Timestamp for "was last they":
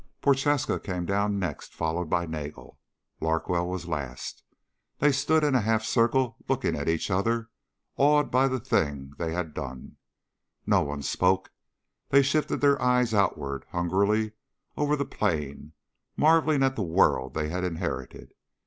3.67-5.11